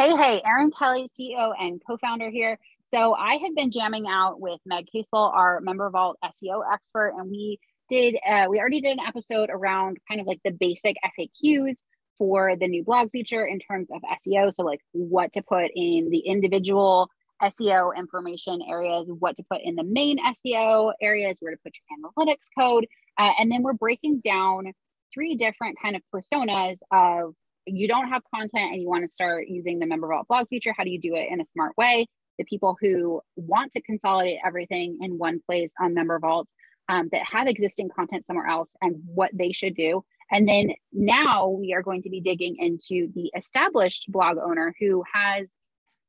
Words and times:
Hey, 0.00 0.14
hey, 0.14 0.40
Erin 0.46 0.70
Kelly, 0.70 1.08
CEO 1.08 1.52
and 1.60 1.82
co 1.84 1.96
founder 1.96 2.30
here. 2.30 2.56
So 2.88 3.14
I 3.14 3.34
have 3.34 3.56
been 3.56 3.72
jamming 3.72 4.06
out 4.06 4.40
with 4.40 4.60
Meg 4.64 4.86
Casebolt, 4.94 5.34
our 5.34 5.58
Member 5.60 5.90
Vault 5.90 6.16
SEO 6.24 6.62
expert, 6.72 7.14
and 7.16 7.28
we 7.28 7.58
did, 7.90 8.14
uh, 8.24 8.46
we 8.48 8.60
already 8.60 8.80
did 8.80 8.92
an 8.92 9.04
episode 9.04 9.50
around 9.50 9.98
kind 10.06 10.20
of 10.20 10.28
like 10.28 10.38
the 10.44 10.52
basic 10.52 10.94
FAQs 11.04 11.82
for 12.16 12.54
the 12.54 12.68
new 12.68 12.84
blog 12.84 13.10
feature 13.10 13.44
in 13.44 13.58
terms 13.58 13.90
of 13.90 14.00
SEO. 14.24 14.54
So, 14.54 14.62
like 14.62 14.78
what 14.92 15.32
to 15.32 15.42
put 15.42 15.72
in 15.74 16.10
the 16.10 16.20
individual 16.20 17.10
SEO 17.42 17.90
information 17.98 18.60
areas, 18.70 19.08
what 19.08 19.34
to 19.34 19.42
put 19.50 19.62
in 19.64 19.74
the 19.74 19.82
main 19.82 20.18
SEO 20.20 20.92
areas, 21.02 21.38
where 21.40 21.50
to 21.50 21.58
put 21.64 21.72
your 21.74 21.98
analytics 21.98 22.46
code. 22.56 22.86
Uh, 23.18 23.32
and 23.40 23.50
then 23.50 23.64
we're 23.64 23.72
breaking 23.72 24.20
down 24.24 24.72
three 25.12 25.34
different 25.34 25.76
kind 25.82 25.96
of 25.96 26.02
personas 26.14 26.78
of 26.92 27.34
you 27.68 27.88
don't 27.88 28.08
have 28.08 28.22
content 28.34 28.72
and 28.72 28.80
you 28.80 28.88
want 28.88 29.02
to 29.02 29.08
start 29.08 29.48
using 29.48 29.78
the 29.78 29.86
member 29.86 30.08
vault 30.08 30.28
blog 30.28 30.48
feature. 30.48 30.74
How 30.76 30.84
do 30.84 30.90
you 30.90 31.00
do 31.00 31.14
it 31.14 31.28
in 31.30 31.40
a 31.40 31.44
smart 31.44 31.76
way? 31.76 32.06
The 32.38 32.44
people 32.44 32.76
who 32.80 33.20
want 33.36 33.72
to 33.72 33.82
consolidate 33.82 34.38
everything 34.44 34.98
in 35.00 35.18
one 35.18 35.40
place 35.46 35.72
on 35.80 35.94
member 35.94 36.18
vault 36.18 36.48
um, 36.88 37.08
that 37.12 37.22
have 37.30 37.46
existing 37.46 37.90
content 37.94 38.26
somewhere 38.26 38.46
else 38.46 38.74
and 38.80 38.96
what 39.04 39.30
they 39.34 39.52
should 39.52 39.74
do. 39.74 40.04
And 40.30 40.48
then 40.48 40.72
now 40.92 41.48
we 41.48 41.72
are 41.72 41.82
going 41.82 42.02
to 42.02 42.10
be 42.10 42.20
digging 42.20 42.56
into 42.58 43.12
the 43.14 43.30
established 43.36 44.04
blog 44.08 44.36
owner 44.38 44.74
who 44.78 45.02
has 45.12 45.52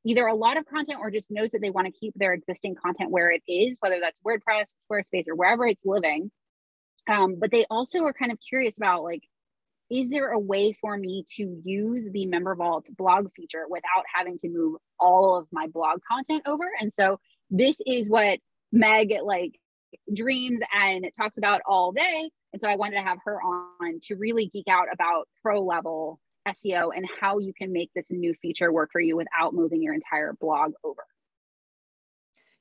either 0.06 0.26
a 0.28 0.36
lot 0.36 0.58
of 0.58 0.66
content 0.66 1.00
or 1.02 1.12
just 1.12 1.32
knows 1.32 1.52
that 1.52 1.60
they 1.62 1.70
want 1.70 1.88
to 1.88 2.00
keep 2.00 2.14
their 2.16 2.34
existing 2.34 2.76
content 2.76 3.12
where 3.12 3.32
it 3.32 3.42
is, 3.48 3.76
whether 3.80 4.00
that's 4.02 4.20
WordPress, 4.26 4.74
Squarespace, 4.92 5.28
or 5.28 5.36
wherever 5.36 5.66
it's 5.66 5.86
living. 5.86 6.32
Um, 7.08 7.38
but 7.40 7.52
they 7.52 7.66
also 7.70 8.04
are 8.04 8.14
kind 8.14 8.32
of 8.32 8.38
curious 8.48 8.78
about 8.78 9.04
like, 9.04 9.24
is 9.90 10.10
there 10.10 10.32
a 10.32 10.40
way 10.40 10.74
for 10.80 10.98
me 10.98 11.26
to 11.36 11.62
use 11.64 12.06
the 12.12 12.26
member 12.26 12.56
vault 12.56 12.86
blog 12.98 13.28
feature 13.36 13.66
without 13.70 14.06
having 14.14 14.38
to 14.40 14.50
move 14.50 14.80
all 15.00 15.36
of 15.36 15.48
my 15.52 15.68
blog 15.68 16.00
content 16.10 16.44
over? 16.46 16.66
And 16.80 16.94
so 16.94 17.20
this 17.50 17.82
is 17.86 18.10
what 18.10 18.40
Meg 18.72 19.14
like 19.24 19.60
dreams 20.14 20.60
and 20.74 21.06
talks 21.18 21.38
about 21.38 21.62
all 21.68 21.92
day. 21.92 22.30
And 22.54 22.62
so 22.62 22.70
I 22.70 22.76
wanted 22.76 22.98
to 22.98 23.04
have 23.04 23.18
her 23.26 23.42
on 23.42 24.00
to 24.04 24.16
really 24.16 24.48
geek 24.48 24.68
out 24.68 24.88
about 24.92 25.28
pro 25.42 25.64
level 25.64 26.20
SEO 26.48 26.90
and 26.96 27.08
how 27.20 27.40
you 27.40 27.54
can 27.54 27.72
make 27.72 27.92
this 27.96 28.12
new 28.12 28.34
feature 28.42 28.72
work 28.72 28.90
for 28.92 29.02
you 29.02 29.16
without 29.16 29.54
moving 29.54 29.82
your 29.82 29.94
entire 29.94 30.34
blog 30.40 30.74
over. 30.84 31.04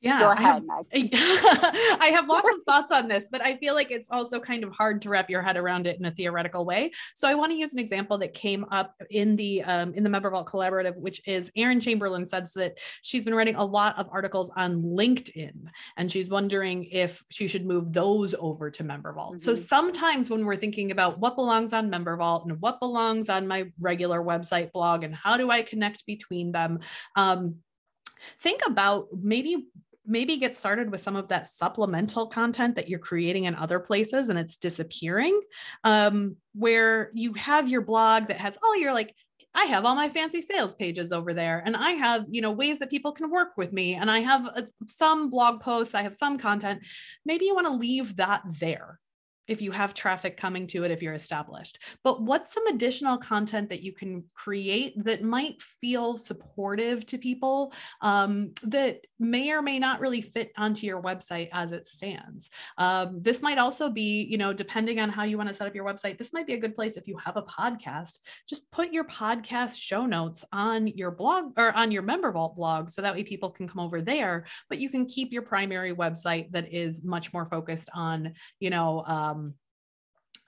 Yeah, 0.00 0.20
Go 0.20 0.30
ahead, 0.30 0.62
I 0.70 0.98
have, 0.98 1.98
I 2.00 2.06
have 2.14 2.28
lots 2.28 2.48
of 2.54 2.62
thoughts 2.62 2.92
on 2.92 3.08
this, 3.08 3.28
but 3.28 3.42
I 3.42 3.56
feel 3.56 3.74
like 3.74 3.90
it's 3.90 4.08
also 4.12 4.38
kind 4.38 4.62
of 4.62 4.70
hard 4.72 5.02
to 5.02 5.08
wrap 5.08 5.28
your 5.28 5.42
head 5.42 5.56
around 5.56 5.88
it 5.88 5.98
in 5.98 6.04
a 6.04 6.12
theoretical 6.12 6.64
way. 6.64 6.92
So 7.16 7.26
I 7.26 7.34
want 7.34 7.50
to 7.50 7.58
use 7.58 7.72
an 7.72 7.80
example 7.80 8.16
that 8.18 8.32
came 8.32 8.64
up 8.70 8.94
in 9.10 9.34
the 9.34 9.64
um, 9.64 9.94
in 9.94 10.04
the 10.04 10.08
Member 10.08 10.30
Vault 10.30 10.46
Collaborative, 10.46 10.96
which 10.96 11.20
is 11.26 11.50
Erin 11.56 11.80
Chamberlain 11.80 12.24
says 12.24 12.52
that 12.52 12.78
she's 13.02 13.24
been 13.24 13.34
writing 13.34 13.56
a 13.56 13.64
lot 13.64 13.98
of 13.98 14.08
articles 14.12 14.52
on 14.56 14.82
LinkedIn, 14.82 15.66
and 15.96 16.12
she's 16.12 16.30
wondering 16.30 16.84
if 16.84 17.24
she 17.28 17.48
should 17.48 17.66
move 17.66 17.92
those 17.92 18.36
over 18.38 18.70
to 18.70 18.84
Member 18.84 19.12
Vault. 19.12 19.32
Mm-hmm. 19.32 19.38
So 19.38 19.56
sometimes 19.56 20.30
when 20.30 20.46
we're 20.46 20.56
thinking 20.56 20.92
about 20.92 21.18
what 21.18 21.34
belongs 21.34 21.72
on 21.72 21.90
Member 21.90 22.16
Vault 22.16 22.46
and 22.46 22.60
what 22.60 22.78
belongs 22.78 23.28
on 23.28 23.48
my 23.48 23.72
regular 23.80 24.22
website 24.22 24.70
blog, 24.70 25.02
and 25.02 25.12
how 25.12 25.36
do 25.36 25.50
I 25.50 25.62
connect 25.62 26.06
between 26.06 26.52
them. 26.52 26.78
Um, 27.16 27.56
think 28.40 28.62
about 28.66 29.08
maybe 29.12 29.68
maybe 30.08 30.36
get 30.36 30.56
started 30.56 30.90
with 30.90 31.00
some 31.00 31.14
of 31.14 31.28
that 31.28 31.46
supplemental 31.46 32.26
content 32.26 32.74
that 32.74 32.88
you're 32.88 32.98
creating 32.98 33.44
in 33.44 33.54
other 33.54 33.78
places 33.78 34.28
and 34.28 34.38
it's 34.38 34.56
disappearing 34.56 35.40
um, 35.84 36.36
where 36.54 37.10
you 37.14 37.34
have 37.34 37.68
your 37.68 37.82
blog 37.82 38.26
that 38.28 38.38
has 38.38 38.58
all 38.62 38.76
your 38.76 38.92
like 38.92 39.14
I 39.54 39.64
have 39.64 39.84
all 39.84 39.94
my 39.94 40.08
fancy 40.08 40.40
sales 40.40 40.74
pages 40.74 41.10
over 41.10 41.32
there 41.34 41.62
and 41.64 41.74
I 41.74 41.92
have, 41.92 42.26
you 42.28 42.40
know, 42.40 42.52
ways 42.52 42.78
that 42.78 42.90
people 42.90 43.12
can 43.12 43.30
work 43.30 43.56
with 43.56 43.72
me 43.72 43.94
and 43.94 44.10
I 44.10 44.20
have 44.20 44.46
uh, 44.46 44.62
some 44.86 45.30
blog 45.30 45.60
posts, 45.60 45.94
I 45.94 46.02
have 46.02 46.14
some 46.14 46.38
content. 46.38 46.86
Maybe 47.24 47.46
you 47.46 47.54
want 47.54 47.66
to 47.66 47.72
leave 47.72 48.16
that 48.16 48.42
there 48.60 49.00
if 49.48 49.62
you 49.62 49.70
have 49.70 49.94
traffic 49.94 50.36
coming 50.36 50.66
to 50.68 50.84
it 50.84 50.90
if 50.90 51.02
you're 51.02 51.14
established. 51.14 51.78
But 52.04 52.22
what's 52.22 52.52
some 52.52 52.66
additional 52.66 53.18
content 53.18 53.70
that 53.70 53.82
you 53.82 53.92
can 53.92 54.24
create 54.34 55.02
that 55.04 55.22
might 55.22 55.60
feel 55.62 56.16
supportive 56.16 57.04
to 57.06 57.18
people 57.18 57.72
um, 58.00 58.52
that 58.62 59.00
may 59.18 59.50
or 59.50 59.62
may 59.62 59.78
not 59.78 60.00
really 60.00 60.20
fit 60.20 60.52
onto 60.56 60.86
your 60.86 61.02
website 61.02 61.48
as 61.52 61.72
it 61.72 61.86
stands? 61.86 62.50
Um, 62.76 63.20
this 63.22 63.42
might 63.42 63.58
also 63.58 63.90
be 63.90 64.24
you 64.28 64.38
know 64.38 64.52
depending 64.52 65.00
on 65.00 65.08
how 65.08 65.24
you 65.24 65.36
want 65.36 65.48
to 65.48 65.54
set 65.54 65.66
up 65.66 65.74
your 65.74 65.84
website 65.84 66.18
this 66.18 66.32
might 66.32 66.46
be 66.46 66.54
a 66.54 66.58
good 66.58 66.74
place 66.74 66.96
if 66.96 67.06
you 67.06 67.16
have 67.16 67.36
a 67.36 67.42
podcast 67.42 68.20
just 68.48 68.70
put 68.70 68.92
your 68.92 69.04
podcast 69.04 69.78
show 69.78 70.06
notes 70.06 70.44
on 70.52 70.86
your 70.86 71.10
blog 71.10 71.52
or 71.56 71.72
on 71.72 71.90
your 71.90 72.02
member 72.02 72.30
vault 72.32 72.56
blog 72.56 72.90
so 72.90 73.02
that 73.02 73.14
way 73.14 73.22
people 73.22 73.50
can 73.50 73.68
come 73.68 73.80
over 73.80 74.00
there 74.00 74.46
but 74.68 74.78
you 74.78 74.88
can 74.88 75.06
keep 75.06 75.32
your 75.32 75.42
primary 75.42 75.94
website 75.94 76.50
that 76.52 76.72
is 76.72 77.04
much 77.04 77.32
more 77.32 77.46
focused 77.46 77.88
on 77.94 78.32
you 78.60 78.70
know 78.70 79.04
um, 79.06 79.37
Um, 79.38 79.54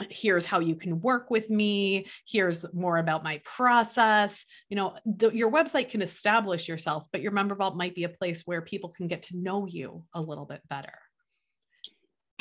here's 0.09 0.47
how 0.47 0.61
you 0.61 0.75
can 0.75 1.01
work 1.01 1.31
with 1.31 1.51
me 1.51 2.07
here's 2.27 2.65
more 2.73 2.97
about 2.97 3.23
my 3.23 3.39
process 3.45 4.47
you 4.71 4.77
know 4.77 4.97
the, 5.05 5.29
your 5.31 5.53
website 5.53 5.91
can 5.91 6.01
establish 6.01 6.69
yourself 6.69 7.07
but 7.13 7.21
your 7.21 7.33
member 7.33 7.55
vault 7.55 7.77
might 7.77 7.95
be 7.95 8.05
a 8.05 8.09
place 8.09 8.43
where 8.47 8.63
people 8.63 8.89
can 8.89 9.09
get 9.09 9.25
to 9.25 9.37
know 9.37 9.67
you 9.67 10.03
a 10.15 10.21
little 10.21 10.47
bit 10.47 10.63
better 10.71 10.95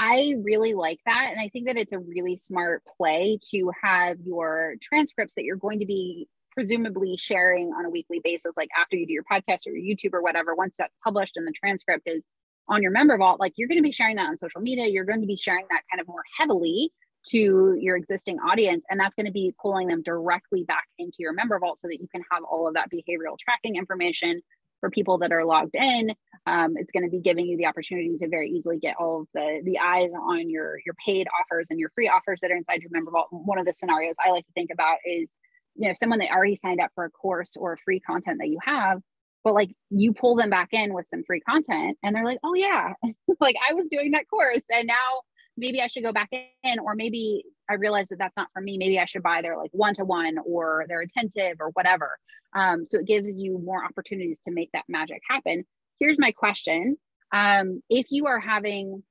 I 0.01 0.35
really 0.41 0.73
like 0.75 0.99
that. 1.05 1.27
And 1.29 1.41
I 1.41 1.49
think 1.49 1.67
that 1.67 1.75
it's 1.75 1.91
a 1.91 1.99
really 1.99 2.37
smart 2.37 2.83
play 2.97 3.37
to 3.51 3.69
have 3.83 4.15
your 4.23 4.75
transcripts 4.81 5.33
that 5.33 5.43
you're 5.43 5.57
going 5.57 5.79
to 5.79 5.85
be 5.85 6.29
presumably 6.51 7.17
sharing 7.17 7.73
on 7.73 7.83
a 7.83 7.89
weekly 7.89 8.21
basis, 8.23 8.55
like 8.55 8.69
after 8.79 8.95
you 8.95 9.05
do 9.05 9.11
your 9.11 9.25
podcast 9.29 9.67
or 9.67 9.71
your 9.71 9.95
YouTube 9.95 10.13
or 10.13 10.21
whatever, 10.21 10.55
once 10.55 10.75
that's 10.79 10.95
published 11.03 11.33
and 11.35 11.45
the 11.45 11.51
transcript 11.51 12.03
is 12.05 12.25
on 12.69 12.81
your 12.81 12.91
member 12.91 13.17
vault, 13.17 13.39
like 13.39 13.53
you're 13.55 13.67
going 13.67 13.79
to 13.79 13.83
be 13.83 13.91
sharing 13.91 14.15
that 14.17 14.27
on 14.27 14.37
social 14.37 14.61
media. 14.61 14.87
You're 14.87 15.05
going 15.05 15.21
to 15.21 15.27
be 15.27 15.35
sharing 15.35 15.65
that 15.69 15.81
kind 15.91 15.99
of 15.99 16.07
more 16.07 16.23
heavily 16.37 16.91
to 17.27 17.75
your 17.79 17.97
existing 17.97 18.39
audience. 18.39 18.85
And 18.89 18.99
that's 18.99 19.15
going 19.15 19.25
to 19.25 19.31
be 19.31 19.53
pulling 19.61 19.87
them 19.87 20.01
directly 20.01 20.63
back 20.63 20.85
into 20.97 21.17
your 21.19 21.33
member 21.33 21.59
vault 21.59 21.79
so 21.79 21.87
that 21.87 21.99
you 21.99 22.07
can 22.07 22.23
have 22.31 22.43
all 22.43 22.67
of 22.67 22.75
that 22.75 22.89
behavioral 22.91 23.37
tracking 23.37 23.75
information 23.75 24.41
for 24.79 24.89
people 24.89 25.17
that 25.17 25.31
are 25.31 25.45
logged 25.45 25.75
in. 25.75 26.13
Um, 26.45 26.75
it's 26.77 26.91
going 26.91 27.03
to 27.03 27.09
be 27.09 27.19
giving 27.19 27.45
you 27.45 27.57
the 27.57 27.65
opportunity 27.65 28.17
to 28.17 28.29
very 28.29 28.49
easily 28.49 28.79
get 28.79 28.95
all 28.97 29.21
of 29.21 29.27
the, 29.33 29.61
the 29.65 29.79
eyes 29.79 30.09
on 30.17 30.49
your, 30.49 30.77
your 30.85 30.95
paid 31.05 31.27
offers 31.39 31.67
and 31.69 31.79
your 31.79 31.89
free 31.93 32.07
offers 32.07 32.39
that 32.41 32.51
are 32.51 32.55
inside 32.55 32.81
your 32.81 32.91
member 32.91 33.11
vault. 33.11 33.27
One 33.31 33.59
of 33.59 33.65
the 33.65 33.73
scenarios 33.73 34.15
I 34.25 34.31
like 34.31 34.45
to 34.45 34.53
think 34.53 34.69
about 34.71 34.97
is, 35.05 35.29
you 35.75 35.87
know, 35.87 35.93
someone 35.93 36.19
that 36.19 36.31
already 36.31 36.55
signed 36.55 36.79
up 36.79 36.91
for 36.95 37.03
a 37.03 37.09
course 37.09 37.57
or 37.57 37.77
free 37.83 37.99
content 37.99 38.37
that 38.39 38.47
you 38.47 38.59
have, 38.63 39.01
but 39.43 39.53
like 39.53 39.71
you 39.89 40.13
pull 40.13 40.35
them 40.35 40.49
back 40.49 40.69
in 40.71 40.93
with 40.93 41.07
some 41.07 41.23
free 41.23 41.41
content 41.41 41.97
and 42.03 42.15
they're 42.15 42.25
like, 42.25 42.39
oh 42.43 42.53
yeah, 42.53 42.93
like 43.39 43.55
I 43.69 43.73
was 43.73 43.87
doing 43.89 44.11
that 44.11 44.29
course 44.29 44.63
and 44.69 44.87
now 44.87 45.21
maybe 45.59 45.81
I 45.81 45.87
should 45.87 46.03
go 46.03 46.13
back 46.13 46.29
in, 46.31 46.79
or 46.79 46.95
maybe 46.95 47.43
I 47.69 47.75
realize 47.75 48.07
that 48.09 48.17
that's 48.17 48.37
not 48.37 48.47
for 48.53 48.61
me. 48.61 48.77
Maybe 48.77 48.99
I 48.99 49.05
should 49.05 49.23
buy 49.23 49.41
their 49.41 49.57
like 49.57 49.71
one 49.73 49.93
to 49.95 50.05
one 50.05 50.37
or 50.45 50.85
their 50.87 51.01
intensive 51.01 51.57
or 51.59 51.69
whatever. 51.73 52.17
Um, 52.55 52.85
so 52.87 52.99
it 52.99 53.05
gives 53.05 53.37
you 53.37 53.59
more 53.59 53.83
opportunities 53.83 54.39
to 54.47 54.53
make 54.53 54.71
that 54.73 54.85
magic 54.87 55.21
happen. 55.29 55.65
Here's 55.99 56.17
my 56.17 56.31
question 56.31 56.97
um, 57.33 57.81
If 57.89 58.07
you 58.09 58.27
are 58.27 58.39
having, 58.39 59.03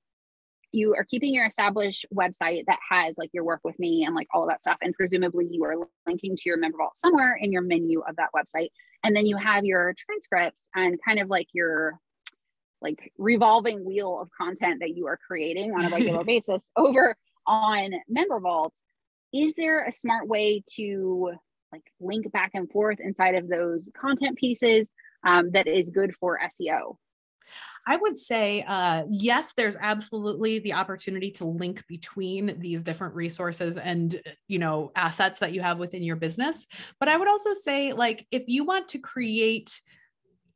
you 0.72 0.94
are 0.94 1.04
keeping 1.04 1.32
your 1.32 1.46
established 1.46 2.06
website 2.14 2.64
that 2.66 2.78
has 2.90 3.16
like 3.18 3.30
your 3.32 3.44
work 3.44 3.60
with 3.64 3.78
me 3.78 4.04
and 4.04 4.14
like 4.14 4.28
all 4.32 4.42
of 4.42 4.48
that 4.48 4.60
stuff, 4.60 4.78
and 4.82 4.94
presumably 4.94 5.48
you 5.50 5.64
are 5.64 5.88
linking 6.06 6.36
to 6.36 6.42
your 6.46 6.58
member 6.58 6.78
vault 6.78 6.96
somewhere 6.96 7.38
in 7.40 7.52
your 7.52 7.62
menu 7.62 8.00
of 8.00 8.16
that 8.16 8.30
website. 8.36 8.68
And 9.04 9.14
then 9.14 9.26
you 9.26 9.36
have 9.36 9.64
your 9.64 9.94
transcripts 9.96 10.68
and 10.74 10.98
kind 11.04 11.20
of 11.20 11.28
like 11.28 11.48
your 11.52 11.98
like 12.80 13.12
revolving 13.18 13.84
wheel 13.84 14.20
of 14.20 14.28
content 14.36 14.80
that 14.80 14.96
you 14.96 15.06
are 15.06 15.18
creating 15.26 15.72
on 15.72 15.84
a 15.84 15.90
regular 15.90 16.24
basis 16.26 16.68
over 16.76 17.16
on 17.46 17.92
member 18.08 18.38
vaults 18.40 18.84
is 19.32 19.54
there 19.56 19.84
a 19.84 19.92
smart 19.92 20.28
way 20.28 20.62
to 20.76 21.32
like 21.72 21.82
link 22.00 22.30
back 22.32 22.50
and 22.54 22.71
forth 22.71 22.98
inside 23.00 23.34
of 23.34 23.48
those 23.48 23.88
content 24.00 24.36
pieces 24.36 24.92
um, 25.24 25.50
that 25.50 25.66
is 25.66 25.91
good 25.91 26.14
for 26.14 26.38
seo 26.44 26.97
I 27.86 27.97
would 27.97 28.16
say, 28.16 28.65
uh, 28.68 29.04
yes, 29.09 29.54
there's 29.54 29.77
absolutely 29.80 30.59
the 30.59 30.74
opportunity 30.74 31.30
to 31.33 31.47
link 31.47 31.84
between 31.89 32.59
these 32.60 32.83
different 32.83 33.15
resources 33.15 33.78
and, 33.78 34.21
you 34.47 34.59
know, 34.59 34.92
assets 34.95 35.39
that 35.39 35.53
you 35.53 35.62
have 35.62 35.78
within 35.78 36.03
your 36.03 36.16
business. 36.16 36.66
But 37.00 37.09
I 37.09 37.16
would 37.16 37.28
also 37.28 37.54
say, 37.54 37.92
like, 37.95 38.27
if 38.30 38.45
you 38.47 38.65
want 38.65 38.89
to 38.91 38.98
create 38.98 39.80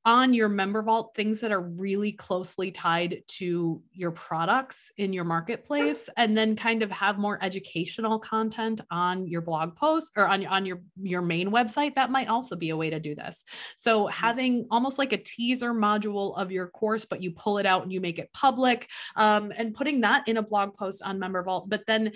on 0.04 0.34
your 0.34 0.48
member 0.48 0.82
vault 0.82 1.12
things 1.14 1.40
that 1.40 1.52
are 1.52 1.62
really 1.78 2.12
closely 2.12 2.72
tied 2.72 3.22
to 3.28 3.80
your 3.92 4.10
products 4.10 4.90
in 4.96 5.12
your 5.12 5.24
marketplace 5.24 6.08
and 6.16 6.36
then 6.36 6.56
kind 6.56 6.82
of 6.82 6.90
have 6.90 7.18
more 7.18 7.38
educational 7.42 8.18
content 8.18 8.80
on 8.90 9.26
your 9.26 9.40
blog 9.40 9.76
post 9.76 10.12
or 10.16 10.26
on, 10.26 10.44
on 10.46 10.66
your 10.66 10.80
your 11.00 11.22
main 11.22 11.50
website 11.50 11.94
that 11.94 12.10
might 12.10 12.28
also 12.28 12.56
be 12.56 12.70
a 12.70 12.76
way 12.76 12.90
to 12.90 12.98
do 12.98 13.14
this 13.14 13.44
so 13.76 14.04
mm-hmm. 14.04 14.12
having 14.12 14.66
almost 14.70 14.98
like 14.98 15.12
a 15.12 15.18
teaser 15.18 15.72
module 15.72 16.36
of 16.36 16.50
your 16.50 16.66
course 16.66 17.04
but 17.04 17.22
you 17.22 17.30
pull 17.30 17.58
it 17.58 17.66
out 17.66 17.82
and 17.82 17.92
you 17.92 18.00
make 18.00 18.18
it 18.18 18.32
public 18.32 18.88
um, 19.14 19.52
and 19.56 19.74
putting 19.74 20.00
that 20.00 20.26
in 20.26 20.36
a 20.36 20.42
blog 20.42 20.74
post 20.74 21.02
on 21.04 21.18
member 21.18 21.42
vault 21.42 21.68
but 21.68 21.84
then 21.86 22.10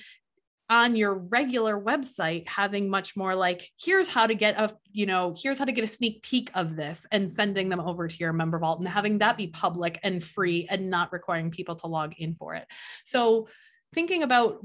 on 0.68 0.96
your 0.96 1.14
regular 1.14 1.80
website 1.80 2.48
having 2.48 2.88
much 2.88 3.16
more 3.16 3.34
like 3.34 3.70
here's 3.80 4.08
how 4.08 4.26
to 4.26 4.34
get 4.34 4.58
a 4.58 4.74
you 4.92 5.06
know 5.06 5.34
here's 5.36 5.58
how 5.58 5.64
to 5.64 5.72
get 5.72 5.84
a 5.84 5.86
sneak 5.86 6.22
peek 6.22 6.50
of 6.54 6.74
this 6.74 7.06
and 7.12 7.32
sending 7.32 7.68
them 7.68 7.80
over 7.80 8.08
to 8.08 8.16
your 8.18 8.32
member 8.32 8.58
vault 8.58 8.80
and 8.80 8.88
having 8.88 9.18
that 9.18 9.36
be 9.36 9.46
public 9.46 10.00
and 10.02 10.22
free 10.22 10.66
and 10.68 10.90
not 10.90 11.12
requiring 11.12 11.50
people 11.50 11.76
to 11.76 11.86
log 11.86 12.14
in 12.18 12.34
for 12.34 12.54
it 12.54 12.66
so 13.04 13.48
thinking 13.92 14.22
about 14.22 14.58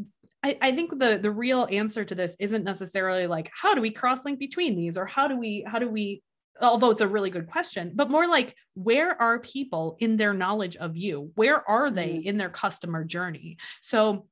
I, 0.43 0.57
I 0.59 0.71
think 0.71 0.97
the 0.97 1.19
the 1.21 1.29
real 1.29 1.67
answer 1.69 2.03
to 2.03 2.15
this 2.15 2.35
isn't 2.39 2.63
necessarily 2.63 3.27
like 3.27 3.51
how 3.53 3.75
do 3.75 3.81
we 3.81 3.91
cross 3.91 4.25
link 4.25 4.39
between 4.39 4.75
these 4.75 4.97
or 4.97 5.05
how 5.05 5.27
do 5.27 5.37
we 5.37 5.63
how 5.67 5.77
do 5.77 5.87
we 5.87 6.23
although 6.61 6.91
it's 6.91 7.01
a 7.01 7.07
really 7.07 7.29
good 7.29 7.49
question, 7.49 7.91
but 7.95 8.09
more 8.09 8.27
like 8.27 8.55
where 8.75 9.19
are 9.19 9.39
people 9.39 9.97
in 9.99 10.17
their 10.17 10.33
knowledge 10.33 10.75
of 10.75 10.95
you? 10.95 11.31
Where 11.35 11.67
are 11.67 11.89
they 11.89 12.09
mm-hmm. 12.09 12.27
in 12.27 12.37
their 12.37 12.49
customer 12.49 13.03
journey? 13.03 13.57
So 13.81 14.27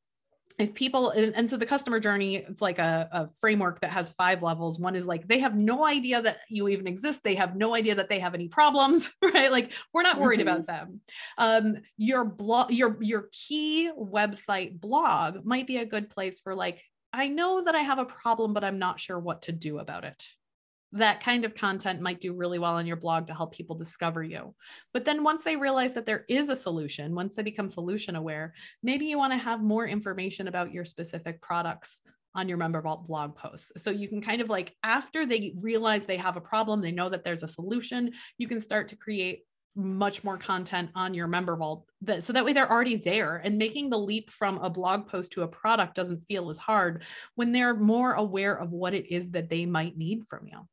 if 0.59 0.73
people 0.73 1.09
and, 1.11 1.35
and, 1.35 1.49
so 1.49 1.57
the 1.57 1.65
customer 1.65 1.99
journey 1.99 2.35
it's 2.35 2.61
like 2.61 2.79
a, 2.79 3.09
a, 3.11 3.29
framework 3.39 3.79
that 3.81 3.91
has 3.91 4.11
five 4.11 4.43
levels. 4.43 4.79
One 4.79 4.95
is 4.95 5.05
like 5.05 5.27
they 5.27 5.39
have 5.39 5.55
no 5.55 5.85
idea 5.85 6.21
that 6.21 6.39
you 6.49 6.67
even 6.67 6.85
exist. 6.85 7.23
They 7.23 7.35
have 7.35 7.55
no 7.55 7.73
idea 7.73 7.95
that 7.95 8.09
they 8.09 8.19
have 8.19 8.33
any 8.33 8.49
problems 8.49 9.09
right? 9.33 9.51
Like 9.51 9.73
we're 9.93 10.03
not 10.03 10.19
worried 10.19 10.41
mm-hmm. 10.41 10.49
about 10.49 10.67
them. 10.67 11.01
Um, 11.37 11.77
your 11.97 12.25
blog 12.25 12.71
your 12.71 12.97
your 13.01 13.29
key 13.31 13.89
website 13.97 14.79
blog 14.79 15.45
might 15.45 15.65
be 15.65 15.77
a 15.77 15.85
good 15.85 16.09
place 16.09 16.39
for 16.39 16.55
like 16.55 16.83
i 17.13 17.27
know 17.27 17.63
that 17.63 17.75
i 17.75 17.79
have 17.79 17.99
a 17.99 18.05
problem 18.05 18.53
but 18.53 18.63
i'm 18.63 18.79
not 18.79 18.99
sure 18.99 19.19
what 19.19 19.43
to 19.43 19.51
do 19.51 19.79
about 19.79 20.03
it 20.03 20.27
that 20.91 21.21
kind 21.21 21.45
of 21.45 21.53
content 21.53 22.01
might 22.01 22.19
do 22.19 22.33
really 22.33 22.59
well 22.59 22.73
on 22.73 22.87
your 22.87 22.95
blog 22.95 23.27
to 23.27 23.33
help 23.33 23.53
people 23.53 23.75
discover 23.75 24.23
you. 24.23 24.55
But 24.93 25.05
then 25.05 25.23
once 25.23 25.43
they 25.43 25.55
realize 25.55 25.93
that 25.93 26.05
there 26.05 26.25
is 26.27 26.49
a 26.49 26.55
solution, 26.55 27.13
once 27.13 27.35
they 27.35 27.43
become 27.43 27.69
solution 27.69 28.15
aware, 28.15 28.53
maybe 28.81 29.05
you 29.05 29.17
want 29.17 29.33
to 29.33 29.37
have 29.37 29.61
more 29.61 29.87
information 29.87 30.47
about 30.47 30.73
your 30.73 30.85
specific 30.85 31.41
products 31.41 32.01
on 32.35 32.47
your 32.47 32.57
member 32.57 32.81
vault 32.81 33.05
blog 33.05 33.35
posts. 33.35 33.71
So 33.77 33.91
you 33.91 34.07
can 34.07 34.21
kind 34.21 34.41
of 34.41 34.49
like 34.49 34.75
after 34.83 35.25
they 35.25 35.53
realize 35.61 36.05
they 36.05 36.17
have 36.17 36.37
a 36.37 36.41
problem, 36.41 36.81
they 36.81 36.91
know 36.91 37.09
that 37.09 37.23
there's 37.23 37.43
a 37.43 37.47
solution, 37.47 38.11
you 38.37 38.47
can 38.47 38.59
start 38.59 38.87
to 38.89 38.95
create 38.95 39.43
much 39.75 40.23
more 40.23 40.37
content 40.37 40.89
on 40.95 41.13
your 41.13 41.27
member 41.27 41.55
vault 41.55 41.85
that 42.01 42.23
so 42.23 42.33
that 42.33 42.43
way 42.43 42.53
they're 42.53 42.69
already 42.69 42.95
there 42.95 43.37
and 43.37 43.57
making 43.57 43.89
the 43.89 43.97
leap 43.97 44.29
from 44.29 44.57
a 44.57 44.69
blog 44.69 45.07
post 45.07 45.31
to 45.31 45.43
a 45.43 45.47
product 45.47 45.95
doesn't 45.95 46.25
feel 46.27 46.49
as 46.49 46.57
hard 46.57 47.03
when 47.35 47.51
they're 47.51 47.75
more 47.75 48.13
aware 48.13 48.57
of 48.57 48.73
what 48.73 48.93
it 48.93 49.09
is 49.13 49.31
that 49.31 49.49
they 49.49 49.65
might 49.65 49.95
need 49.95 50.25
from 50.27 50.47
you. 50.47 50.67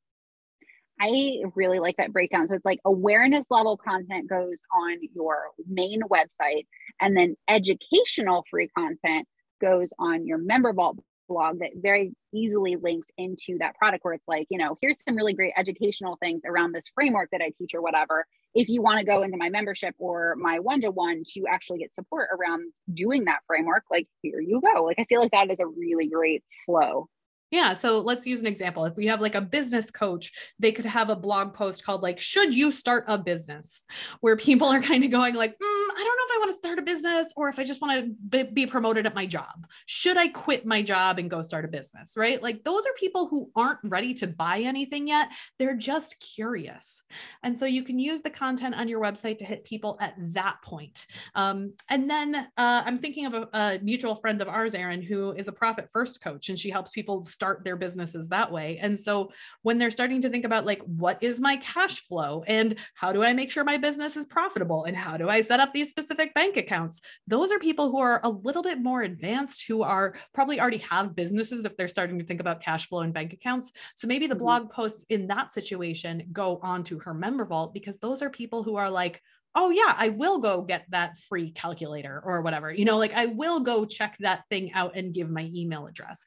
I 1.01 1.43
really 1.55 1.79
like 1.79 1.97
that 1.99 2.13
breakdown. 2.13 2.47
So 2.47 2.55
it's 2.55 2.65
like 2.65 2.81
awareness 2.85 3.47
level 3.51 3.77
content 3.77 4.29
goes 4.29 4.57
on 4.75 4.99
your 5.15 5.51
main 5.69 6.03
website, 6.03 6.67
and 7.01 7.17
then 7.17 7.37
educational 7.49 8.45
free 8.49 8.69
content 8.69 9.27
goes 9.61 9.93
on 9.99 10.27
your 10.27 10.39
member 10.39 10.73
vault 10.73 10.99
blog 11.29 11.59
that 11.59 11.71
very 11.75 12.15
easily 12.33 12.77
links 12.77 13.09
into 13.19 13.59
that 13.59 13.75
product 13.77 14.05
where 14.05 14.15
it's 14.15 14.29
like, 14.29 14.47
you 14.51 14.59
know, 14.59 14.79
here's 14.81 15.03
some 15.03 15.17
really 15.17 15.35
great 15.35 15.53
educational 15.57 16.17
things 16.23 16.43
around 16.47 16.73
this 16.73 16.89
framework 16.95 17.31
that 17.33 17.41
I 17.43 17.53
teach 17.59 17.75
or 17.75 17.83
whatever. 17.83 18.25
If 18.55 18.69
you 18.69 18.81
want 18.83 19.01
to 19.01 19.05
go 19.05 19.23
into 19.23 19.37
my 19.37 19.51
membership 19.51 19.95
or 19.99 20.37
my 20.37 20.61
one 20.61 20.81
to 20.83 20.91
one 20.91 21.25
to 21.35 21.45
actually 21.51 21.81
get 21.81 21.95
support 21.95 22.29
around 22.33 22.73
doing 22.93 23.25
that 23.25 23.41
framework, 23.47 23.85
like 23.91 24.07
here 24.23 24.41
you 24.41 24.61
go. 24.61 24.85
Like 24.85 24.99
I 24.99 25.05
feel 25.05 25.21
like 25.21 25.33
that 25.33 25.51
is 25.51 25.61
a 25.61 25.67
really 25.67 26.09
great 26.09 26.45
flow. 26.65 27.09
Yeah. 27.51 27.75
So 27.75 28.01
let's 28.01 28.27
use 28.27 28.41
an 28.41 28.47
example. 28.47 28.85
If 28.87 28.97
we 28.97 29.07
have 29.07 29.21
like 29.21 29.37
a 29.37 29.41
business 29.41 29.91
coach, 29.91 30.33
they 30.59 30.73
could 30.73 30.85
have 30.85 31.11
a 31.11 31.17
blog 31.17 31.55
post 31.55 31.85
called 31.85 32.03
like, 32.03 32.19
should 32.19 32.53
you 32.53 32.73
start 32.73 33.05
a 33.07 33.17
business? 33.17 33.85
Where 34.21 34.37
people 34.37 34.67
are 34.69 34.83
kind 34.83 35.05
of 35.05 35.11
going 35.13 35.35
like, 35.35 35.53
mm, 35.53 35.57
I 35.63 35.95
don't 35.95 36.05
know 36.05 36.25
if 36.25 36.37
I 36.37 36.39
want 36.39 36.51
to 36.51 36.57
start 36.57 36.79
a 36.81 36.83
business 36.83 37.33
or 37.37 37.49
if 37.49 37.59
I 37.59 37.65
just 37.65 37.81
want 37.81 38.17
to 38.33 38.45
be 38.47 38.67
promoted 38.67 39.07
at 39.07 39.15
my 39.15 39.27
job. 39.27 39.67
Should 39.87 40.17
I 40.17 40.29
quit 40.29 40.67
my 40.67 40.83
job 40.83 41.21
and 41.21 41.31
go 41.31 41.41
start 41.43 41.65
a 41.65 41.69
business? 41.69 42.15
Right. 42.17 42.43
Like 42.43 42.65
those 42.65 42.85
are 42.85 42.93
people 42.99 43.27
who 43.29 43.51
aren't 43.55 43.79
ready 43.85 44.13
to 44.15 44.27
buy 44.27 44.61
anything 44.61 45.07
yet. 45.07 45.29
They're 45.59 45.77
just 45.77 46.21
curious. 46.35 47.03
And 47.45 47.57
so 47.57 47.65
you 47.65 47.85
can 47.85 48.01
use 48.01 48.23
the 48.23 48.31
content 48.31 48.75
on 48.75 48.89
your 48.89 49.01
website 49.01 49.39
to 49.39 49.45
hit 49.45 49.65
people 49.65 49.99
at 50.01 50.15
that 50.19 50.57
point. 50.63 51.07
Um, 51.37 51.75
and 51.89 52.11
then 52.11 52.35
uh, 52.35 52.83
I'm 52.85 52.99
thinking 52.99 53.27
of 53.27 53.35
a, 53.35 53.49
a 53.53 53.79
mutual 53.83 54.17
friend 54.17 54.43
of 54.43 54.49
ours, 54.49 54.75
Erin, 54.75 55.01
who 55.01 55.33
is 55.33 55.47
a 55.47 55.53
profit 55.53 55.89
first 55.93 56.21
coach 56.23 56.49
and 56.49 56.59
she 56.59 56.71
helps 56.71 56.91
people 56.91 57.23
start 57.37 57.63
their 57.63 57.77
businesses 57.77 58.29
that 58.31 58.51
way. 58.51 58.79
And 58.79 58.99
so 58.99 59.31
when 59.61 59.77
they're 59.77 59.91
starting 59.91 60.23
to 60.23 60.31
think 60.31 60.47
about 60.47 60.65
like, 60.65 60.81
what 60.83 61.23
is 61.23 61.39
my 61.39 61.59
cash 61.59 62.01
flow 62.01 62.43
and 62.47 62.75
how 62.95 63.13
do 63.13 63.23
I 63.23 63.35
make 63.35 63.51
sure 63.51 63.63
my 63.63 63.77
business 63.77 64.17
is 64.17 64.25
profitable 64.25 64.85
and 64.85 64.97
how 64.97 65.19
do 65.19 65.29
I 65.29 65.43
set 65.43 65.61
up 65.61 65.73
these 65.73 65.91
specific 65.91 66.33
bank 66.33 66.57
accounts? 66.57 67.03
Those 67.27 67.53
are 67.53 67.59
people 67.59 67.91
who 67.91 67.99
are 67.99 68.23
a 68.25 68.31
little 68.31 68.63
bit 68.63 68.81
more 68.81 69.03
advanced, 69.03 69.67
who 69.69 69.83
are 69.83 70.15
probably 70.33 70.59
already 70.61 70.79
have 70.79 71.15
businesses 71.15 71.67
if 71.67 71.77
they're 71.77 71.89
starting 71.89 72.19
to 72.19 72.25
think 72.25 72.41
about 72.41 72.63
cash 72.63 72.89
flow 72.89 73.01
and 73.01 73.13
bank 73.13 73.35
accounts. 73.35 73.73
So 73.95 74.09
maybe 74.09 74.27
the 74.27 74.35
mm-hmm. 74.35 74.45
blog 74.45 74.71
posts 74.71 75.05
in 75.11 75.27
that 75.27 75.53
situation 75.53 76.29
go 76.33 76.59
onto 76.63 76.99
her 77.01 77.13
member 77.13 77.45
vault 77.45 77.75
because 77.75 77.99
those 77.99 78.23
are 78.23 78.31
people 78.31 78.63
who 78.63 78.77
are 78.77 78.91
like, 78.91 79.21
oh 79.57 79.71
yeah 79.71 79.95
i 79.97 80.09
will 80.09 80.39
go 80.39 80.63
get 80.63 80.85
that 80.91 81.17
free 81.17 81.51
calculator 81.51 82.23
or 82.25 82.43
whatever 82.43 82.73
you 82.73 82.85
know 82.85 82.99
like 82.99 83.15
i 83.15 83.27
will 83.27 83.61
go 83.61 83.85
check 83.85 84.17
that 84.21 84.45
thing 84.51 84.73
out 84.73 84.97
and 84.97 85.15
give 85.15 85.31
my 85.31 85.51
email 85.53 85.87
address 85.87 86.25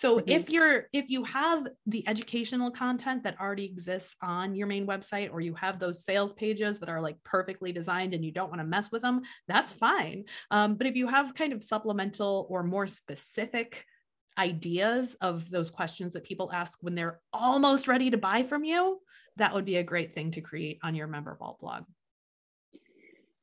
so 0.00 0.16
mm-hmm. 0.16 0.30
if 0.30 0.48
you're 0.48 0.86
if 0.94 1.10
you 1.10 1.24
have 1.24 1.68
the 1.84 2.08
educational 2.08 2.70
content 2.70 3.24
that 3.24 3.38
already 3.38 3.66
exists 3.66 4.16
on 4.22 4.54
your 4.54 4.66
main 4.66 4.86
website 4.86 5.30
or 5.30 5.42
you 5.42 5.54
have 5.54 5.78
those 5.78 6.06
sales 6.06 6.32
pages 6.32 6.80
that 6.80 6.88
are 6.88 7.02
like 7.02 7.22
perfectly 7.22 7.70
designed 7.70 8.14
and 8.14 8.24
you 8.24 8.32
don't 8.32 8.48
want 8.48 8.62
to 8.62 8.66
mess 8.66 8.90
with 8.90 9.02
them, 9.02 9.20
that's 9.46 9.74
fine. 9.74 10.24
Um, 10.50 10.76
but 10.76 10.86
if 10.86 10.96
you 10.96 11.06
have 11.06 11.34
kind 11.34 11.52
of 11.52 11.62
supplemental 11.62 12.46
or 12.48 12.62
more 12.62 12.86
specific 12.86 13.84
ideas 14.38 15.16
of 15.20 15.50
those 15.50 15.70
questions 15.70 16.14
that 16.14 16.24
people 16.24 16.50
ask 16.50 16.78
when 16.80 16.94
they're 16.94 17.20
almost 17.34 17.86
ready 17.86 18.10
to 18.10 18.16
buy 18.16 18.42
from 18.42 18.64
you, 18.64 19.00
that 19.36 19.52
would 19.52 19.66
be 19.66 19.76
a 19.76 19.82
great 19.82 20.14
thing 20.14 20.30
to 20.30 20.40
create 20.40 20.78
on 20.82 20.94
your 20.94 21.08
member 21.08 21.36
vault 21.38 21.60
blog. 21.60 21.84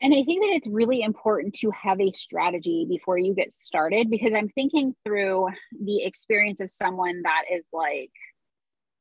And 0.01 0.13
I 0.13 0.23
think 0.23 0.43
that 0.43 0.53
it's 0.53 0.67
really 0.67 1.01
important 1.01 1.55
to 1.55 1.71
have 1.71 1.99
a 1.99 2.11
strategy 2.11 2.85
before 2.87 3.17
you 3.17 3.33
get 3.33 3.53
started 3.53 4.09
because 4.09 4.33
I'm 4.33 4.49
thinking 4.49 4.95
through 5.03 5.47
the 5.83 6.03
experience 6.03 6.59
of 6.59 6.69
someone 6.69 7.21
that 7.23 7.43
is 7.51 7.67
like 7.73 8.11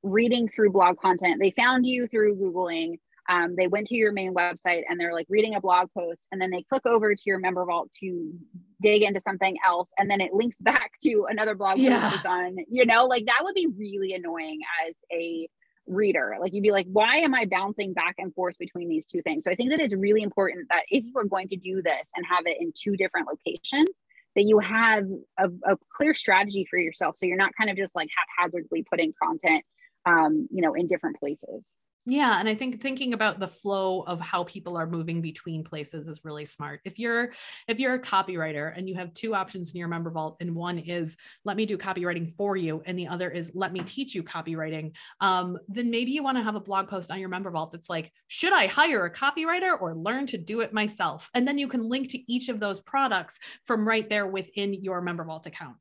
reading 0.03 0.49
through 0.49 0.71
blog 0.73 0.99
content. 0.99 1.39
They 1.39 1.51
found 1.51 1.85
you 1.87 2.07
through 2.07 2.37
Googling. 2.37 2.99
Um, 3.29 3.57
they 3.57 3.67
went 3.67 3.89
to 3.89 3.97
your 3.97 4.13
main 4.13 4.35
website 4.35 4.83
and 4.89 4.99
they're 4.99 5.13
like 5.13 5.27
reading 5.29 5.57
a 5.57 5.61
blog 5.61 5.89
post 5.93 6.29
and 6.31 6.41
then 6.41 6.51
they 6.51 6.63
click 6.63 6.87
over 6.87 7.15
to 7.15 7.23
your 7.27 7.41
member 7.41 7.65
vault 7.67 7.91
to 8.01 8.33
dig 8.81 9.03
into 9.03 9.21
something 9.21 9.57
else 9.67 9.91
and 9.99 10.09
then 10.09 10.21
it 10.21 10.33
links 10.33 10.59
back 10.61 10.93
to 11.03 11.27
another 11.29 11.57
blog 11.57 11.79
yeah. 11.79 12.09
post 12.09 12.25
on 12.25 12.57
you 12.71 12.87
know 12.87 13.07
like 13.07 13.27
that 13.27 13.41
would 13.43 13.55
be 13.57 13.67
really 13.77 14.13
annoying 14.13 14.61
as 14.87 14.95
a 15.13 15.49
reader. 15.87 16.37
Like 16.41 16.53
you'd 16.53 16.62
be 16.62 16.73
like, 16.73 16.87
why 16.90 17.19
am 17.19 17.35
I 17.35 17.45
bouncing 17.45 17.93
back 17.93 18.16
and 18.19 18.35
forth 18.35 18.57
between 18.59 18.88
these 18.88 19.07
two 19.07 19.23
things? 19.23 19.45
So 19.45 19.50
I 19.50 19.55
think 19.55 19.71
that 19.71 19.81
it's 19.81 19.95
really 19.95 20.23
important 20.23 20.66
that 20.71 20.85
if 20.88 21.05
you 21.05 21.12
are 21.16 21.25
going 21.25 21.49
to 21.49 21.57
do 21.57 21.83
this 21.83 22.11
and 22.14 22.25
have 22.26 22.47
it 22.47 22.57
in 22.61 22.73
two 22.75 22.97
different 22.97 23.28
locations, 23.28 23.88
that 24.35 24.45
you 24.45 24.59
have 24.59 25.05
a, 25.38 25.49
a 25.64 25.76
clear 25.97 26.14
strategy 26.14 26.66
for 26.69 26.78
yourself. 26.78 27.16
So 27.16 27.26
you're 27.26 27.37
not 27.37 27.52
kind 27.59 27.71
of 27.71 27.76
just 27.76 27.97
like 27.97 28.09
haphazardly 28.38 28.85
putting 28.88 29.14
content, 29.21 29.64
um, 30.05 30.47
you 30.50 30.61
know, 30.62 30.75
in 30.75 30.87
different 30.87 31.19
places. 31.19 31.75
Yeah, 32.09 32.39
and 32.39 32.49
I 32.49 32.55
think 32.55 32.81
thinking 32.81 33.15
about 33.15 33.41
the 33.41 33.49
flow 33.49 34.03
of 34.03 34.21
how 34.21 34.45
people 34.45 34.77
are 34.77 34.87
moving 34.87 35.21
between 35.21 35.65
places 35.65 36.07
is 36.07 36.25
really 36.25 36.45
smart. 36.45 36.81
If 36.85 37.01
you're 37.01 37.33
if 37.67 37.81
you're 37.81 37.95
a 37.95 38.01
copywriter 38.01 38.73
and 38.77 38.89
you 38.89 38.95
have 38.95 39.13
two 39.13 39.35
options 39.35 39.73
in 39.73 39.79
your 39.81 39.89
member 39.89 40.11
vault, 40.11 40.37
and 40.39 40.55
one 40.55 40.79
is 40.79 41.17
let 41.45 41.57
me 41.57 41.67
do 41.67 41.77
copywriting 41.77 42.33
for 42.37 42.57
you, 42.57 42.81
and 42.87 42.97
the 42.97 43.09
other 43.09 43.29
is 43.29 43.51
let 43.55 43.73
me 43.73 43.81
teach 43.81 44.15
you 44.15 44.23
copywriting, 44.23 44.95
um, 45.21 45.59
then 45.67 45.91
maybe 45.91 46.13
you 46.13 46.23
want 46.23 46.39
to 46.39 46.45
have 46.45 46.55
a 46.55 46.61
blog 46.61 46.87
post 46.87 47.11
on 47.11 47.19
your 47.19 47.29
member 47.29 47.51
vault 47.51 47.73
that's 47.73 47.91
like, 47.91 48.13
should 48.29 48.53
I 48.53 48.69
hire 48.69 49.05
a 49.05 49.13
copywriter 49.13 49.77
or 49.81 49.93
learn 49.93 50.29
to 50.29 50.39
do 50.39 50.61
it 50.61 50.73
myself? 50.73 51.29
And 51.35 51.47
then 51.47 51.59
you 51.59 51.67
can 51.67 51.89
link 51.89 52.11
to 52.11 52.33
each 52.33 52.49
of 52.49 52.61
those 52.61 52.81
products 52.81 53.37
from 53.65 53.87
right 53.87 54.09
there 54.09 54.29
within 54.29 54.75
your 54.75 55.01
member 55.01 55.25
vault 55.25 55.47
account. 55.47 55.75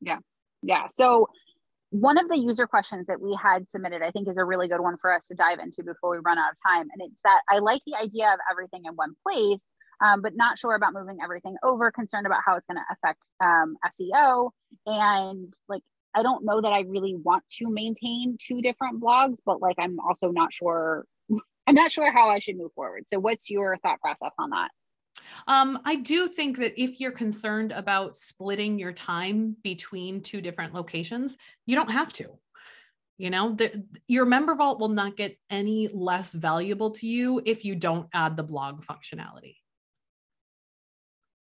Yeah, 0.00 0.18
yeah. 0.60 0.88
So 0.90 1.28
one 1.90 2.18
of 2.18 2.28
the 2.28 2.36
user 2.36 2.66
questions 2.66 3.06
that 3.06 3.20
we 3.20 3.34
had 3.40 3.68
submitted, 3.68 4.02
I 4.02 4.10
think, 4.10 4.28
is 4.28 4.36
a 4.36 4.44
really 4.44 4.68
good 4.68 4.80
one 4.80 4.96
for 5.00 5.12
us 5.12 5.26
to 5.28 5.34
dive 5.34 5.58
into 5.58 5.82
before 5.82 6.10
we 6.10 6.18
run 6.18 6.38
out 6.38 6.50
of 6.50 6.56
time. 6.66 6.88
And 6.92 7.10
it's 7.10 7.22
that 7.22 7.40
I 7.48 7.58
like 7.58 7.82
the 7.86 7.94
idea 7.94 8.30
of 8.32 8.38
everything 8.50 8.84
in 8.84 8.92
one 8.92 9.14
place, 9.26 9.62
um, 10.04 10.20
but 10.20 10.36
not 10.36 10.58
sure 10.58 10.74
about 10.74 10.92
moving 10.92 11.18
everything 11.22 11.56
over, 11.62 11.90
concerned 11.90 12.26
about 12.26 12.40
how 12.44 12.56
it's 12.56 12.66
going 12.66 12.76
to 12.76 12.92
affect 12.92 13.20
um, 13.42 13.76
SEO. 13.98 14.50
And 14.86 15.50
like, 15.68 15.82
I 16.14 16.22
don't 16.22 16.44
know 16.44 16.60
that 16.60 16.72
I 16.72 16.80
really 16.80 17.14
want 17.14 17.44
to 17.58 17.70
maintain 17.70 18.36
two 18.40 18.60
different 18.60 19.00
blogs, 19.00 19.38
but 19.44 19.62
like, 19.62 19.76
I'm 19.78 19.98
also 20.00 20.28
not 20.30 20.52
sure. 20.52 21.06
I'm 21.66 21.74
not 21.74 21.92
sure 21.92 22.10
how 22.12 22.28
I 22.28 22.38
should 22.38 22.56
move 22.56 22.72
forward. 22.74 23.04
So, 23.06 23.18
what's 23.18 23.50
your 23.50 23.76
thought 23.78 24.00
process 24.00 24.32
on 24.38 24.50
that? 24.50 24.70
Um, 25.46 25.80
I 25.84 25.96
do 25.96 26.28
think 26.28 26.58
that 26.58 26.80
if 26.80 27.00
you're 27.00 27.12
concerned 27.12 27.72
about 27.72 28.16
splitting 28.16 28.78
your 28.78 28.92
time 28.92 29.56
between 29.62 30.22
two 30.22 30.40
different 30.40 30.74
locations, 30.74 31.36
you 31.66 31.76
don't 31.76 31.90
have 31.90 32.12
to. 32.14 32.38
You 33.18 33.30
know, 33.30 33.54
the, 33.54 33.84
your 34.06 34.26
member 34.26 34.54
vault 34.54 34.78
will 34.78 34.88
not 34.88 35.16
get 35.16 35.36
any 35.50 35.88
less 35.88 36.32
valuable 36.32 36.92
to 36.92 37.06
you 37.06 37.42
if 37.44 37.64
you 37.64 37.74
don't 37.74 38.08
add 38.14 38.36
the 38.36 38.44
blog 38.44 38.84
functionality. 38.84 39.56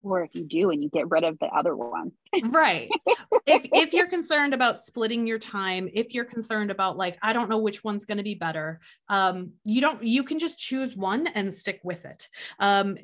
Or 0.03 0.23
if 0.23 0.33
you 0.35 0.45
do 0.45 0.71
and 0.71 0.81
you 0.81 0.89
get 0.89 1.09
rid 1.09 1.23
of 1.23 1.37
the 1.39 1.47
other 1.47 1.75
one. 1.75 2.11
Right. 2.43 2.89
If 3.47 3.65
if 3.73 3.93
you're 3.93 4.07
concerned 4.07 4.53
about 4.53 4.77
splitting 4.77 5.25
your 5.25 5.39
time 5.39 5.89
if 5.91 6.13
you're 6.13 6.25
concerned 6.25 6.69
about 6.69 6.95
like 6.95 7.17
i 7.23 7.33
don't 7.33 7.49
know 7.49 7.57
which 7.57 7.83
one's 7.83 8.05
going 8.05 8.19
to 8.19 8.23
be 8.23 8.35
better 8.35 8.79
um 9.09 9.53
you 9.65 9.81
don't 9.81 10.03
you 10.03 10.23
can 10.23 10.37
just 10.37 10.59
choose 10.59 10.95
one 10.95 11.25
and 11.25 11.51
stick 11.51 11.81
with 11.83 12.05
it. 12.05 12.27
Um 12.59 12.97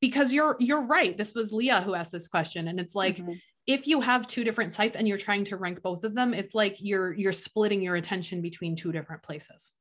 because 0.00 0.32
you're 0.32 0.56
you're 0.60 0.86
right 0.86 1.18
this 1.18 1.34
was 1.34 1.52
leah 1.52 1.80
who 1.80 1.94
asked 1.94 2.12
this 2.12 2.28
question 2.28 2.68
and 2.68 2.78
it's 2.78 2.94
like 2.94 3.16
mm-hmm. 3.16 3.32
if 3.66 3.88
you 3.88 4.00
have 4.00 4.28
two 4.28 4.44
different 4.44 4.72
sites 4.72 4.96
and 4.96 5.08
you're 5.08 5.18
trying 5.18 5.44
to 5.44 5.56
rank 5.56 5.82
both 5.82 6.04
of 6.04 6.14
them 6.14 6.32
it's 6.32 6.54
like 6.54 6.76
you're 6.80 7.12
you're 7.12 7.32
splitting 7.32 7.82
your 7.82 7.96
attention 7.96 8.40
between 8.40 8.76
two 8.76 8.92
different 8.92 9.22
places. 9.22 9.72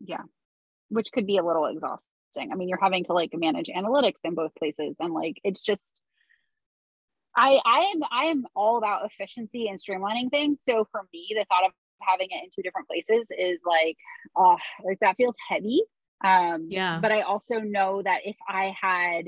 Yeah. 0.00 0.22
Which 0.88 1.12
could 1.12 1.26
be 1.26 1.38
a 1.38 1.44
little 1.44 1.66
exhausting 1.66 2.15
I 2.36 2.54
mean, 2.54 2.68
you're 2.68 2.78
having 2.80 3.04
to 3.04 3.12
like 3.12 3.30
manage 3.34 3.68
analytics 3.68 4.20
in 4.24 4.34
both 4.34 4.54
places, 4.54 4.96
and 5.00 5.12
like 5.12 5.40
it's 5.44 5.64
just. 5.64 6.00
I 7.38 7.60
I 7.66 7.92
am 7.94 8.02
I 8.10 8.24
am 8.26 8.46
all 8.54 8.78
about 8.78 9.04
efficiency 9.04 9.68
and 9.68 9.78
streamlining 9.78 10.30
things. 10.30 10.60
So 10.64 10.86
for 10.90 11.02
me, 11.12 11.26
the 11.30 11.44
thought 11.44 11.66
of 11.66 11.72
having 12.00 12.28
it 12.30 12.44
in 12.44 12.50
two 12.54 12.62
different 12.62 12.88
places 12.88 13.28
is 13.36 13.58
like, 13.66 13.96
uh, 14.34 14.56
like 14.84 14.98
that 15.00 15.16
feels 15.16 15.34
heavy. 15.48 15.82
Um, 16.24 16.68
yeah. 16.70 16.98
But 17.00 17.12
I 17.12 17.22
also 17.22 17.58
know 17.58 18.02
that 18.02 18.20
if 18.24 18.36
I 18.48 18.74
had 18.80 19.26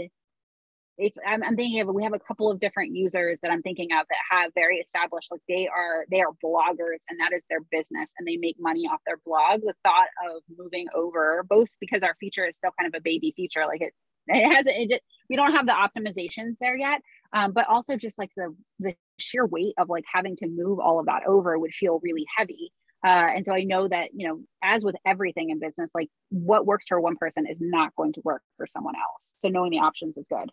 if 0.99 1.13
I'm, 1.25 1.45
I'm, 1.45 1.57
thinking 1.57 1.81
of 1.81 1.89
we 1.95 2.03
have 2.03 2.13
a 2.13 2.19
couple 2.19 2.51
of 2.51 2.59
different 2.59 2.95
users 2.95 3.39
that 3.43 3.53
I'm 3.53 3.63
thinking 3.63 3.89
of 3.93 4.07
that 4.09 4.37
have 4.37 4.53
very 4.55 4.79
established 4.79 5.31
like 5.31 5.41
they 5.49 5.69
are 5.69 6.05
they 6.11 6.21
are 6.21 6.33
bloggers 6.45 6.99
and 7.09 7.21
that 7.21 7.33
is 7.33 7.45
their 7.49 7.61
business 7.71 8.13
and 8.19 8.27
they 8.27 8.37
make 8.37 8.57
money 8.59 8.83
off 8.83 9.01
their 9.07 9.19
blog. 9.25 9.61
The 9.61 9.75
thought 9.85 10.09
of 10.29 10.43
moving 10.57 10.87
over, 10.95 11.45
both 11.49 11.69
because 11.81 12.03
our 12.03 12.17
feature 12.19 12.45
is 12.45 12.57
still 12.57 12.73
kind 12.79 12.93
of 12.93 12.99
a 12.99 13.03
baby 13.03 13.33
feature, 13.37 13.65
like 13.67 13.81
it 13.81 13.95
it 14.27 14.55
has 14.55 14.65
it, 14.67 15.03
we 15.31 15.37
don't 15.37 15.53
have 15.53 15.67
the 15.67 15.73
optimizations 15.73 16.57
there 16.61 16.77
yet, 16.77 17.01
um, 17.33 17.53
but 17.53 17.67
also 17.69 17.97
just 17.97 18.19
like 18.19 18.31
the 18.37 18.55
the 18.81 18.95
sheer 19.19 19.47
weight 19.47 19.75
of 19.79 19.89
like 19.89 20.05
having 20.13 20.37
to 20.37 20.49
move 20.49 20.81
all 20.81 20.99
of 20.99 21.07
that 21.07 21.23
over 21.27 21.59
would 21.59 21.73
feel 21.73 22.01
really 22.03 22.27
heavy. 22.37 22.73
Uh, 23.07 23.31
and 23.37 23.47
so 23.47 23.55
I 23.55 23.63
know 23.63 23.87
that, 23.87 24.09
you 24.13 24.27
know, 24.27 24.41
as 24.61 24.85
with 24.85 24.97
everything 25.07 25.51
in 25.51 25.61
business, 25.61 25.93
like 25.95 26.09
what 26.31 26.67
works 26.67 26.87
for 26.89 27.01
one 27.01 27.15
person 27.15 27.47
is 27.49 27.59
not 27.61 27.95
going 27.95 28.13
to 28.15 28.21
work 28.25 28.43
for 28.57 28.67
someone 28.67 28.97
else. 28.97 29.35
So 29.39 29.49
knowing 29.49 29.71
the 29.71 29.79
options 29.79 30.17
is 30.17 30.27
good 30.29 30.51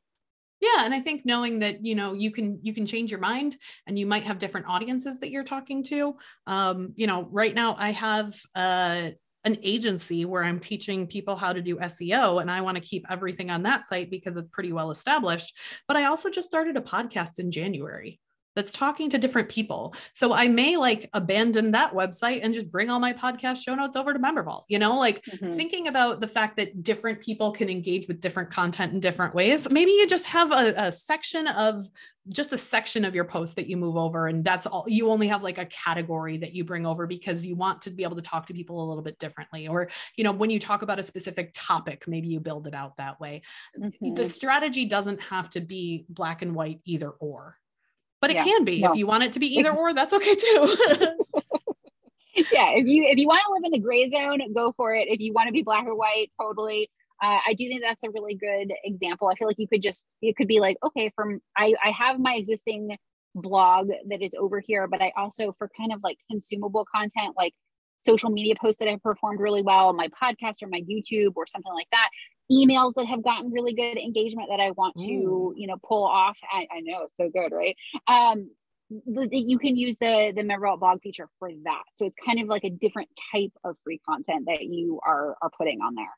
yeah 0.61 0.85
and 0.85 0.93
i 0.93 0.99
think 0.99 1.25
knowing 1.25 1.59
that 1.59 1.85
you 1.85 1.95
know 1.95 2.13
you 2.13 2.31
can 2.31 2.59
you 2.61 2.73
can 2.73 2.85
change 2.85 3.11
your 3.11 3.19
mind 3.19 3.55
and 3.87 3.97
you 3.97 4.05
might 4.05 4.23
have 4.23 4.39
different 4.39 4.67
audiences 4.67 5.19
that 5.19 5.29
you're 5.29 5.43
talking 5.43 5.83
to 5.83 6.15
um 6.47 6.93
you 6.95 7.07
know 7.07 7.27
right 7.31 7.55
now 7.55 7.75
i 7.77 7.91
have 7.91 8.39
uh 8.55 9.09
an 9.45 9.57
agency 9.61 10.25
where 10.25 10.43
I'm 10.43 10.59
teaching 10.59 11.05
people 11.05 11.35
how 11.35 11.53
to 11.53 11.61
do 11.61 11.77
SEO 11.77 12.41
and 12.41 12.49
I 12.49 12.61
want 12.61 12.77
to 12.77 12.83
keep 12.83 13.05
everything 13.11 13.51
on 13.51 13.61
that 13.63 13.85
site 13.85 14.09
because 14.09 14.35
it's 14.35 14.47
pretty 14.47 14.73
well 14.73 14.89
established. 14.89 15.55
But 15.87 15.97
I 15.97 16.05
also 16.05 16.31
just 16.31 16.47
started 16.47 16.77
a 16.77 16.81
podcast 16.81 17.37
in 17.37 17.51
January 17.51 18.19
that's 18.55 18.71
talking 18.71 19.09
to 19.09 19.17
different 19.17 19.49
people. 19.49 19.93
So 20.13 20.33
I 20.33 20.47
may 20.47 20.77
like 20.77 21.09
abandon 21.13 21.71
that 21.71 21.93
website 21.93 22.39
and 22.43 22.53
just 22.53 22.71
bring 22.71 22.89
all 22.89 22.99
my 22.99 23.13
podcast 23.13 23.63
show 23.63 23.75
notes 23.75 23.95
over 23.95 24.13
to 24.13 24.19
MemberVault, 24.19 24.63
you 24.67 24.79
know, 24.79 24.97
like 24.97 25.23
mm-hmm. 25.25 25.55
thinking 25.55 25.87
about 25.87 26.21
the 26.21 26.27
fact 26.27 26.57
that 26.57 26.83
different 26.83 27.21
people 27.21 27.51
can 27.51 27.69
engage 27.69 28.07
with 28.07 28.21
different 28.21 28.49
content 28.49 28.93
in 28.93 28.99
different 28.99 29.35
ways. 29.35 29.69
Maybe 29.69 29.91
you 29.91 30.07
just 30.07 30.25
have 30.27 30.51
a, 30.51 30.73
a 30.77 30.91
section 30.91 31.47
of 31.47 31.85
just 32.33 32.53
a 32.53 32.57
section 32.57 33.05
of 33.05 33.13
your 33.13 33.25
post 33.25 33.55
that 33.55 33.67
you 33.67 33.77
move 33.77 33.95
over 33.95 34.27
and 34.27 34.43
that's 34.43 34.65
all 34.65 34.83
you 34.87 35.09
only 35.11 35.27
have 35.27 35.43
like 35.43 35.59
a 35.59 35.65
category 35.65 36.37
that 36.37 36.53
you 36.53 36.63
bring 36.63 36.85
over 36.85 37.05
because 37.05 37.45
you 37.45 37.55
want 37.55 37.83
to 37.83 37.91
be 37.91 38.03
able 38.03 38.15
to 38.15 38.21
talk 38.21 38.47
to 38.47 38.53
people 38.53 38.83
a 38.83 38.87
little 38.87 39.03
bit 39.03 39.19
differently 39.19 39.67
or 39.67 39.89
you 40.15 40.23
know 40.23 40.31
when 40.31 40.49
you 40.49 40.59
talk 40.59 40.81
about 40.81 40.97
a 40.97 41.03
specific 41.03 41.51
topic 41.53 42.07
maybe 42.07 42.27
you 42.27 42.39
build 42.39 42.65
it 42.65 42.73
out 42.73 42.97
that 42.97 43.19
way 43.19 43.41
mm-hmm. 43.79 44.15
the 44.15 44.25
strategy 44.25 44.85
doesn't 44.85 45.21
have 45.21 45.49
to 45.51 45.61
be 45.61 46.05
black 46.09 46.41
and 46.41 46.55
white 46.55 46.79
either 46.85 47.09
or 47.09 47.57
but 48.21 48.29
it 48.29 48.35
yeah, 48.35 48.43
can 48.43 48.63
be. 48.65 48.81
No. 48.81 48.91
if 48.91 48.97
you 48.97 49.07
want 49.07 49.23
it 49.23 49.33
to 49.33 49.39
be 49.39 49.47
either 49.57 49.71
or 49.71 49.93
that's 49.93 50.13
okay 50.13 50.35
too. 50.35 50.75
Yeah 52.51 52.71
if 52.73 52.85
you 52.85 53.05
if 53.05 53.17
you 53.17 53.27
want 53.27 53.41
to 53.47 53.53
live 53.53 53.63
in 53.63 53.71
the 53.71 53.79
gray 53.79 54.09
zone 54.09 54.41
go 54.53 54.73
for 54.75 54.93
it. 54.93 55.07
If 55.07 55.21
you 55.21 55.31
want 55.31 55.47
to 55.47 55.53
be 55.53 55.63
black 55.63 55.85
or 55.85 55.95
white 55.95 56.31
totally. 56.39 56.89
Uh, 57.23 57.39
i 57.47 57.53
do 57.53 57.65
think 57.69 57.81
that's 57.81 58.03
a 58.03 58.09
really 58.09 58.35
good 58.35 58.73
example. 58.83 59.29
I 59.29 59.35
feel 59.35 59.47
like 59.47 59.57
you 59.57 59.69
could 59.69 59.81
just 59.81 60.05
it 60.21 60.35
could 60.35 60.47
be 60.47 60.59
like 60.59 60.75
okay 60.83 61.11
from 61.15 61.39
i 61.55 61.73
i 61.83 61.91
have 61.91 62.19
my 62.19 62.35
existing 62.35 62.97
blog 63.35 63.89
that 64.07 64.21
is 64.21 64.31
over 64.39 64.61
here 64.65 64.87
but 64.87 65.01
i 65.01 65.11
also 65.17 65.53
for 65.57 65.69
kind 65.77 65.91
of 65.91 65.99
like 66.03 66.17
consumable 66.31 66.85
content 66.93 67.35
like 67.37 67.53
social 68.05 68.29
media 68.29 68.55
posts 68.59 68.79
that 68.79 68.87
have 68.87 69.03
performed 69.03 69.39
really 69.39 69.61
well 69.61 69.91
my 69.91 70.07
podcast 70.07 70.63
or 70.63 70.67
my 70.67 70.81
youtube 70.81 71.33
or 71.35 71.45
something 71.45 71.73
like 71.73 71.87
that 71.91 72.09
emails 72.51 72.93
that 72.95 73.05
have 73.05 73.23
gotten 73.23 73.51
really 73.51 73.73
good 73.73 73.97
engagement 73.97 74.49
that 74.49 74.59
I 74.59 74.71
want 74.71 74.95
to, 74.97 75.11
Ooh. 75.11 75.53
you 75.55 75.67
know, 75.67 75.77
pull 75.83 76.03
off. 76.03 76.37
I, 76.51 76.67
I 76.71 76.81
know 76.81 77.03
it's 77.03 77.17
so 77.17 77.29
good, 77.29 77.51
right? 77.51 77.75
Um, 78.07 78.49
the, 78.89 79.27
the, 79.27 79.37
you 79.37 79.57
can 79.57 79.75
use 79.75 79.97
the 79.99 80.31
the 80.35 80.43
member 80.43 80.69
blog 80.77 81.01
feature 81.01 81.27
for 81.39 81.49
that. 81.63 81.83
So 81.95 82.05
it's 82.05 82.15
kind 82.23 82.39
of 82.39 82.47
like 82.47 82.63
a 82.63 82.69
different 82.69 83.09
type 83.31 83.51
of 83.63 83.75
free 83.83 83.99
content 84.07 84.45
that 84.47 84.63
you 84.63 84.99
are 85.05 85.35
are 85.41 85.49
putting 85.57 85.81
on 85.81 85.95
there. 85.95 86.13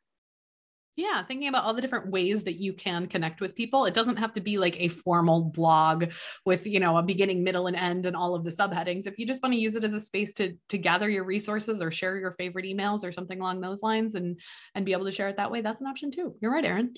Yeah, 0.97 1.23
thinking 1.23 1.47
about 1.47 1.63
all 1.63 1.75
the 1.75 1.81
different 1.81 2.09
ways 2.09 2.43
that 2.45 2.55
you 2.55 2.73
can 2.73 3.05
connect 3.05 3.39
with 3.39 3.55
people. 3.55 3.85
It 3.85 3.93
doesn't 3.93 4.17
have 4.17 4.33
to 4.33 4.41
be 4.41 4.57
like 4.57 4.81
a 4.81 4.87
formal 4.87 5.43
blog 5.43 6.11
with, 6.43 6.65
you 6.65 6.79
know, 6.79 6.97
a 6.97 7.03
beginning, 7.03 7.43
middle 7.43 7.67
and 7.67 7.75
end 7.75 8.07
and 8.07 8.15
all 8.15 8.33
of 8.33 8.43
the 8.43 8.49
subheadings. 8.49 9.05
If 9.05 9.19
you 9.19 9.27
just 9.27 9.43
want 9.43 9.53
to 9.53 9.59
use 9.59 9.75
it 9.75 9.83
as 9.83 9.93
a 9.93 9.99
space 9.99 10.33
to 10.33 10.57
to 10.69 10.77
gather 10.79 11.07
your 11.07 11.23
resources 11.23 11.83
or 11.83 11.91
share 11.91 12.17
your 12.17 12.31
favorite 12.31 12.65
emails 12.65 13.03
or 13.03 13.11
something 13.11 13.39
along 13.39 13.61
those 13.61 13.83
lines 13.83 14.15
and 14.15 14.39
and 14.73 14.87
be 14.87 14.93
able 14.93 15.05
to 15.05 15.11
share 15.11 15.27
it 15.27 15.37
that 15.37 15.51
way, 15.51 15.61
that's 15.61 15.81
an 15.81 15.87
option 15.87 16.09
too. 16.09 16.35
You're 16.41 16.51
right, 16.51 16.65
Erin. 16.65 16.95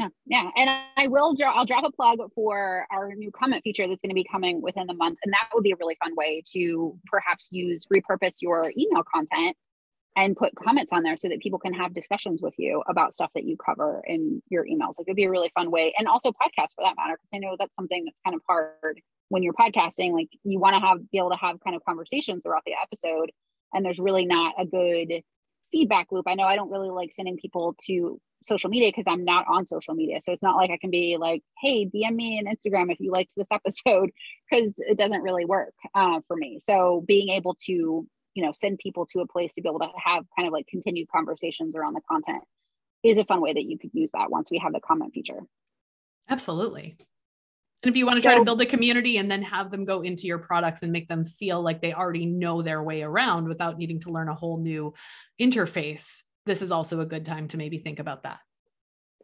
Yeah, 0.00 0.08
yeah, 0.24 0.50
and 0.56 0.70
I 0.96 1.08
will. 1.08 1.34
Draw, 1.34 1.54
I'll 1.54 1.66
drop 1.66 1.84
a 1.84 1.90
plug 1.90 2.18
for 2.34 2.86
our 2.90 3.14
new 3.14 3.30
comment 3.30 3.62
feature 3.64 3.86
that's 3.86 4.00
going 4.00 4.10
to 4.10 4.14
be 4.14 4.26
coming 4.30 4.62
within 4.62 4.86
the 4.86 4.94
month, 4.94 5.18
and 5.24 5.32
that 5.34 5.48
would 5.54 5.62
be 5.62 5.72
a 5.72 5.76
really 5.76 5.96
fun 6.02 6.14
way 6.16 6.42
to 6.52 6.98
perhaps 7.06 7.48
use 7.50 7.86
repurpose 7.92 8.36
your 8.40 8.72
email 8.78 9.02
content 9.02 9.56
and 10.16 10.34
put 10.34 10.54
comments 10.56 10.92
on 10.92 11.02
there 11.02 11.16
so 11.16 11.28
that 11.28 11.40
people 11.40 11.58
can 11.58 11.74
have 11.74 11.94
discussions 11.94 12.40
with 12.42 12.54
you 12.56 12.82
about 12.88 13.12
stuff 13.12 13.30
that 13.34 13.44
you 13.44 13.56
cover 13.56 14.02
in 14.06 14.42
your 14.48 14.64
emails. 14.64 14.94
Like 14.98 15.06
it'd 15.06 15.16
be 15.16 15.24
a 15.24 15.30
really 15.30 15.52
fun 15.54 15.70
way. 15.70 15.94
And 15.98 16.08
also 16.08 16.30
podcasts 16.30 16.74
for 16.74 16.82
that 16.84 16.96
matter, 16.96 17.18
because 17.18 17.30
I 17.34 17.38
know 17.38 17.56
that's 17.58 17.74
something 17.76 18.04
that's 18.04 18.20
kind 18.24 18.34
of 18.34 18.40
hard 18.48 19.00
when 19.28 19.42
you're 19.42 19.52
podcasting. 19.52 20.12
Like 20.12 20.28
you 20.42 20.58
want 20.58 20.74
to 20.74 20.80
have 20.80 21.10
be 21.10 21.18
able 21.18 21.30
to 21.30 21.36
have 21.36 21.60
kind 21.60 21.76
of 21.76 21.84
conversations 21.84 22.42
throughout 22.42 22.62
the 22.64 22.72
episode. 22.82 23.30
And 23.74 23.84
there's 23.84 23.98
really 23.98 24.24
not 24.24 24.54
a 24.58 24.64
good 24.64 25.22
feedback 25.70 26.08
loop. 26.10 26.26
I 26.26 26.34
know 26.34 26.44
I 26.44 26.56
don't 26.56 26.70
really 26.70 26.90
like 26.90 27.12
sending 27.12 27.36
people 27.36 27.76
to 27.86 28.18
social 28.44 28.70
media 28.70 28.88
because 28.88 29.06
I'm 29.06 29.24
not 29.24 29.44
on 29.48 29.66
social 29.66 29.94
media. 29.94 30.20
So 30.22 30.32
it's 30.32 30.42
not 30.42 30.56
like 30.56 30.70
I 30.70 30.78
can 30.78 30.90
be 30.90 31.16
like, 31.18 31.42
hey, 31.60 31.84
DM 31.86 32.14
me 32.14 32.38
on 32.38 32.54
Instagram 32.54 32.90
if 32.90 33.00
you 33.00 33.10
liked 33.10 33.32
this 33.36 33.48
episode, 33.52 34.10
because 34.50 34.74
it 34.78 34.96
doesn't 34.96 35.22
really 35.22 35.44
work 35.44 35.74
uh, 35.94 36.20
for 36.26 36.36
me. 36.36 36.60
So 36.62 37.04
being 37.06 37.28
able 37.28 37.56
to 37.66 38.06
you 38.36 38.44
know 38.44 38.52
send 38.52 38.78
people 38.78 39.06
to 39.06 39.20
a 39.20 39.26
place 39.26 39.52
to 39.54 39.62
be 39.62 39.68
able 39.68 39.80
to 39.80 39.88
have 39.96 40.24
kind 40.36 40.46
of 40.46 40.52
like 40.52 40.66
continued 40.68 41.08
conversations 41.08 41.74
around 41.74 41.94
the 41.94 42.02
content 42.08 42.42
is 43.02 43.18
a 43.18 43.24
fun 43.24 43.40
way 43.40 43.52
that 43.52 43.64
you 43.64 43.78
could 43.78 43.90
use 43.92 44.10
that 44.12 44.30
once 44.30 44.50
we 44.50 44.58
have 44.58 44.72
the 44.72 44.80
comment 44.80 45.12
feature. 45.12 45.40
Absolutely. 46.28 46.96
And 47.82 47.90
if 47.90 47.96
you 47.96 48.06
want 48.06 48.16
to 48.16 48.22
try 48.22 48.32
so, 48.32 48.38
to 48.38 48.44
build 48.44 48.60
a 48.62 48.66
community 48.66 49.18
and 49.18 49.30
then 49.30 49.42
have 49.42 49.70
them 49.70 49.84
go 49.84 50.00
into 50.00 50.26
your 50.26 50.38
products 50.38 50.82
and 50.82 50.90
make 50.90 51.08
them 51.08 51.24
feel 51.24 51.60
like 51.62 51.80
they 51.80 51.92
already 51.92 52.26
know 52.26 52.62
their 52.62 52.82
way 52.82 53.02
around 53.02 53.46
without 53.46 53.78
needing 53.78 54.00
to 54.00 54.10
learn 54.10 54.28
a 54.28 54.34
whole 54.34 54.58
new 54.58 54.92
interface 55.40 56.22
this 56.46 56.62
is 56.62 56.72
also 56.72 57.00
a 57.00 57.06
good 57.06 57.26
time 57.26 57.48
to 57.48 57.56
maybe 57.58 57.76
think 57.76 57.98
about 57.98 58.22
that. 58.22 58.38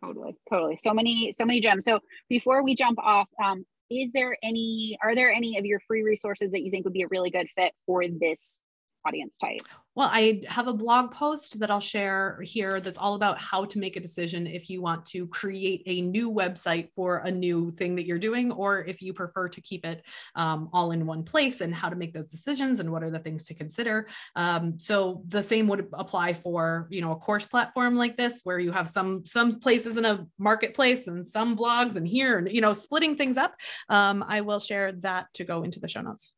Totally 0.05 0.37
totally. 0.51 0.77
So 0.77 0.93
many 0.93 1.33
so 1.33 1.45
many 1.45 1.61
gems. 1.61 1.85
So 1.85 2.01
before 2.29 2.65
we 2.65 2.75
jump 2.75 2.99
off 2.99 3.29
um, 3.43 3.65
is 3.89 4.11
there 4.13 4.37
any 4.43 4.99
are 5.01 5.15
there 5.15 5.33
any 5.33 5.57
of 5.59 5.65
your 5.65 5.81
free 5.87 6.03
resources 6.03 6.51
that 6.51 6.63
you 6.63 6.71
think 6.71 6.85
would 6.85 6.93
be 6.93 7.03
a 7.03 7.09
really 7.09 7.31
good 7.31 7.47
fit 7.57 7.73
for 7.87 8.03
this 8.07 8.59
audience 9.05 9.37
type? 9.39 9.61
Well, 9.95 10.09
I 10.11 10.43
have 10.49 10.69
a 10.69 10.73
blog 10.73 11.13
post 11.13 11.61
that 11.61 11.71
I'll 11.71 11.79
share 11.79 12.41
here 12.43 12.81
that's 12.81 12.97
all 12.97 13.13
about 13.13 13.39
how 13.39 13.67
to 13.67 13.79
make 13.79 13.97
a 13.97 14.01
decision 14.01 14.47
if 14.47 14.71
you 14.71 14.81
want 14.81 15.05
to 15.07 15.27
create 15.27 15.83
a 15.85 16.01
new 16.01 16.33
website 16.33 16.89
for 16.95 17.19
a 17.19 17.31
new 17.31 17.73
thing 17.73 17.97
that 17.97 18.07
you're 18.07 18.19
doing, 18.19 18.53
or 18.53 18.83
if 18.85 19.03
you 19.03 19.13
prefer 19.13 19.51
to 19.51 19.61
keep 19.61 19.85
it 19.85 20.03
um, 20.35 20.71
all 20.73 20.93
in 20.93 21.05
one 21.05 21.23
place 21.23 21.61
and 21.61 21.75
how 21.75 21.91
to 21.91 21.97
make 21.97 22.15
those 22.15 22.31
decisions 22.31 22.81
and 22.81 22.91
what 22.91 23.03
are 23.03 23.11
the 23.11 23.19
things 23.19 23.45
to 23.45 23.55
consider. 23.55 24.07
Um, 24.35 24.79
so 24.79 25.25
the 25.29 25.43
same 25.43 25.69
would 25.69 25.89
apply 25.93 26.33
for 26.33 26.87
you 26.91 27.03
know 27.03 27.13
a 27.13 27.17
course 27.17 27.45
platform 27.45 27.95
like 27.95 28.17
this, 28.17 28.41
where 28.45 28.59
you 28.59 28.73
have 28.73 28.89
some 28.89 29.27
some 29.27 29.61
places 29.61 29.99
in 29.99 30.07
a 30.07 30.27
marketplace 30.39 31.07
and 31.07 31.27
some 31.27 31.55
blogs 31.55 31.97
and 31.97 32.09
here 32.09 32.39
and 32.39 32.51
you 32.51 32.63
know 32.63 32.73
splitting 32.73 33.17
things 33.17 33.37
up. 33.37 33.55
Um, 33.91 34.25
I 34.27 34.41
will 34.41 34.59
share 34.59 34.93
that 34.93 35.27
to 35.35 35.45
go 35.45 35.65
into 35.65 35.81
the 35.81 35.89
show 35.89 36.01
notes. 36.01 36.33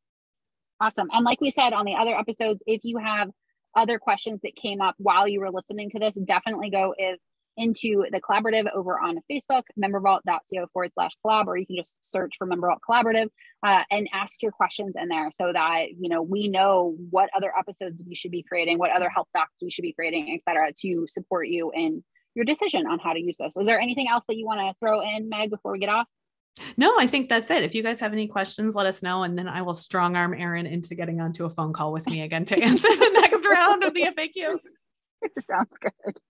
Awesome. 0.81 1.09
And 1.13 1.25
like 1.25 1.41
we 1.41 1.51
said 1.51 1.73
on 1.73 1.85
the 1.85 1.95
other 1.95 2.15
episodes, 2.17 2.63
if 2.67 2.81
you 2.85 2.99
have 2.99 3.31
other 3.77 3.99
questions 3.99 4.41
that 4.43 4.57
came 4.57 4.81
up 4.81 4.95
while 4.99 5.27
you 5.27 5.41
were 5.41 5.51
listening 5.51 5.91
to 5.91 5.99
this, 5.99 6.15
definitely 6.27 6.71
go 6.71 6.95
if, 6.97 7.19
into 7.57 8.05
the 8.11 8.21
collaborative 8.21 8.67
over 8.75 8.99
on 8.99 9.19
Facebook, 9.31 9.63
membervault.co 9.79 10.67
forward 10.73 10.91
slash 10.95 11.13
collab, 11.25 11.47
or 11.47 11.57
you 11.57 11.65
can 11.65 11.77
just 11.77 11.97
search 12.01 12.35
for 12.37 12.49
Membervault 12.49 12.79
Collaborative 12.89 13.29
uh, 13.65 13.83
and 13.93 14.09
ask 14.13 14.43
your 14.43 14.51
questions 14.51 14.97
in 15.01 15.09
there 15.09 15.31
so 15.31 15.53
that, 15.53 15.91
you 15.97 16.09
know, 16.09 16.21
we 16.21 16.49
know 16.49 16.97
what 17.11 17.31
other 17.37 17.53
episodes 17.57 18.03
we 18.07 18.17
should 18.17 18.33
be 18.33 18.43
creating, 18.43 18.79
what 18.79 18.91
other 18.91 19.09
help 19.09 19.29
docs 19.35 19.55
we 19.63 19.71
should 19.71 19.83
be 19.83 19.93
creating, 19.93 20.35
et 20.35 20.43
cetera, 20.45 20.73
to 20.81 21.07
support 21.09 21.47
you 21.47 21.71
in 21.73 22.03
your 22.35 22.45
decision 22.45 22.89
on 22.89 22.99
how 22.99 23.13
to 23.13 23.21
use 23.21 23.37
this. 23.39 23.57
Is 23.57 23.67
there 23.67 23.81
anything 23.81 24.09
else 24.09 24.25
that 24.27 24.37
you 24.37 24.47
want 24.47 24.59
to 24.59 24.75
throw 24.81 25.01
in, 25.01 25.29
Meg, 25.29 25.51
before 25.51 25.71
we 25.71 25.79
get 25.79 25.89
off? 25.89 26.09
No, 26.77 26.95
I 26.99 27.07
think 27.07 27.29
that's 27.29 27.51
it. 27.51 27.63
If 27.63 27.75
you 27.75 27.83
guys 27.83 28.01
have 28.01 28.13
any 28.13 28.29
questions, 28.29 28.75
let 28.75 28.87
us 28.87 29.03
know. 29.03 29.25
And 29.25 29.37
then 29.37 29.49
I 29.49 29.63
will 29.63 29.75
strong 29.75 30.17
arm 30.17 30.35
Erin 30.35 30.67
into 30.67 30.95
getting 30.95 31.21
onto 31.21 31.45
a 31.45 31.51
phone 31.51 31.73
call 31.73 31.93
with 31.93 32.07
me 32.07 32.23
again 32.23 32.45
to 32.47 32.59
answer 32.59 32.89
the 32.89 33.11
next 33.15 33.45
round 33.45 33.83
of 33.83 33.95
the 33.95 34.03
FAQ. 34.03 34.59
It 35.23 35.33
Sounds 35.49 35.77
good. 35.81 36.21